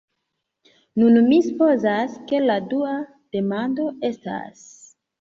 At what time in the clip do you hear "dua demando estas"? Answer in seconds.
2.75-4.69